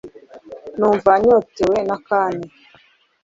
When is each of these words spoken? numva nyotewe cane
numva 0.77 1.11
nyotewe 1.23 1.79
cane 2.07 2.45